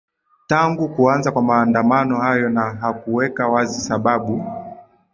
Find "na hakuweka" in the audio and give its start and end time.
2.49-3.47